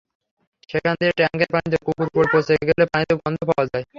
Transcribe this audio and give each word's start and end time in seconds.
সেখান 0.69 0.93
দিয়ে 0.99 1.13
ট্যাংকের 1.17 1.49
পানিতে 1.53 1.77
কুকুর 1.85 2.07
পড়ে 2.15 2.29
পচে 2.33 2.53
গেলে 2.69 2.83
পানিতে 2.91 3.13
গন্ধ 3.19 3.39
পাওয়া 3.49 3.65
যায়। 3.71 3.85